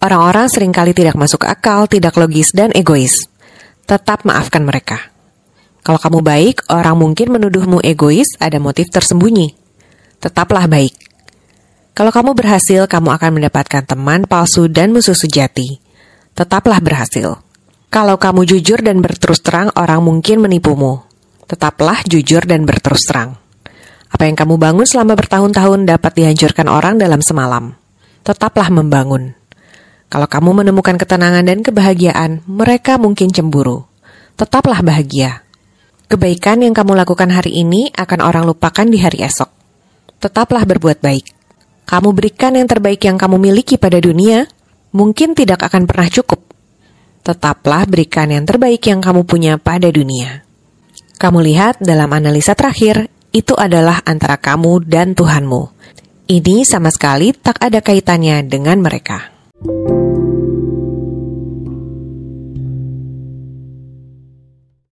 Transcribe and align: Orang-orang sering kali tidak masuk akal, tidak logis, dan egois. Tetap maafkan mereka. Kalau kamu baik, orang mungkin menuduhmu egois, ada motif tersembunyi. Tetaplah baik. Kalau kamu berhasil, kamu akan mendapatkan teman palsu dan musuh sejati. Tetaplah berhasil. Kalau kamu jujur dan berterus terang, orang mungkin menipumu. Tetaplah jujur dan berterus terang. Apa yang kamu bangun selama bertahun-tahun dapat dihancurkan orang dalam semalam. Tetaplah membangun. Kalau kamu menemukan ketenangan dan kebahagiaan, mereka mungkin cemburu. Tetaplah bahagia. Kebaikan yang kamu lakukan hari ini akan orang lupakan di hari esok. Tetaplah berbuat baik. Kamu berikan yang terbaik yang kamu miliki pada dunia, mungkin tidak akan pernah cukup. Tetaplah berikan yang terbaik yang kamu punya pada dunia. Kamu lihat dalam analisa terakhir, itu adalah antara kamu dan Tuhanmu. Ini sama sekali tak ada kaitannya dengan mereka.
Orang-orang 0.00 0.48
sering 0.48 0.72
kali 0.72 0.96
tidak 0.96 1.12
masuk 1.12 1.44
akal, 1.44 1.84
tidak 1.84 2.16
logis, 2.16 2.56
dan 2.56 2.72
egois. 2.72 3.28
Tetap 3.84 4.24
maafkan 4.24 4.64
mereka. 4.64 5.12
Kalau 5.84 6.00
kamu 6.00 6.24
baik, 6.24 6.56
orang 6.72 6.96
mungkin 6.96 7.36
menuduhmu 7.36 7.84
egois, 7.84 8.32
ada 8.40 8.56
motif 8.56 8.88
tersembunyi. 8.88 9.52
Tetaplah 10.16 10.68
baik. 10.72 10.96
Kalau 11.92 12.08
kamu 12.16 12.32
berhasil, 12.32 12.88
kamu 12.88 13.12
akan 13.12 13.30
mendapatkan 13.40 13.84
teman 13.84 14.24
palsu 14.24 14.72
dan 14.72 14.96
musuh 14.96 15.12
sejati. 15.12 15.84
Tetaplah 16.32 16.80
berhasil. 16.80 17.36
Kalau 17.92 18.16
kamu 18.16 18.48
jujur 18.48 18.80
dan 18.80 19.04
berterus 19.04 19.44
terang, 19.44 19.68
orang 19.76 20.00
mungkin 20.00 20.40
menipumu. 20.40 21.04
Tetaplah 21.44 22.06
jujur 22.08 22.46
dan 22.48 22.64
berterus 22.64 23.04
terang. 23.04 23.36
Apa 24.08 24.24
yang 24.24 24.38
kamu 24.38 24.56
bangun 24.56 24.86
selama 24.88 25.12
bertahun-tahun 25.12 25.84
dapat 25.84 26.12
dihancurkan 26.16 26.72
orang 26.72 26.96
dalam 26.96 27.20
semalam. 27.20 27.76
Tetaplah 28.24 28.72
membangun. 28.72 29.39
Kalau 30.10 30.26
kamu 30.26 30.66
menemukan 30.66 30.98
ketenangan 30.98 31.46
dan 31.46 31.62
kebahagiaan, 31.62 32.42
mereka 32.50 32.98
mungkin 32.98 33.30
cemburu. 33.30 33.86
Tetaplah 34.34 34.82
bahagia. 34.82 35.46
Kebaikan 36.10 36.66
yang 36.66 36.74
kamu 36.74 36.98
lakukan 36.98 37.30
hari 37.30 37.62
ini 37.62 37.94
akan 37.94 38.18
orang 38.18 38.42
lupakan 38.42 38.82
di 38.82 38.98
hari 38.98 39.22
esok. 39.22 39.46
Tetaplah 40.18 40.66
berbuat 40.66 40.98
baik. 40.98 41.30
Kamu 41.86 42.10
berikan 42.10 42.58
yang 42.58 42.66
terbaik 42.66 42.98
yang 43.06 43.14
kamu 43.14 43.38
miliki 43.38 43.78
pada 43.78 44.02
dunia, 44.02 44.50
mungkin 44.90 45.38
tidak 45.38 45.62
akan 45.70 45.86
pernah 45.86 46.10
cukup. 46.10 46.42
Tetaplah 47.22 47.86
berikan 47.86 48.34
yang 48.34 48.42
terbaik 48.42 48.82
yang 48.90 48.98
kamu 48.98 49.22
punya 49.22 49.62
pada 49.62 49.94
dunia. 49.94 50.42
Kamu 51.22 51.38
lihat 51.38 51.78
dalam 51.78 52.10
analisa 52.10 52.58
terakhir, 52.58 53.06
itu 53.30 53.54
adalah 53.54 54.02
antara 54.02 54.34
kamu 54.42 54.82
dan 54.90 55.14
Tuhanmu. 55.14 55.62
Ini 56.26 56.66
sama 56.66 56.90
sekali 56.90 57.30
tak 57.30 57.62
ada 57.62 57.78
kaitannya 57.78 58.42
dengan 58.42 58.82
mereka. 58.82 59.39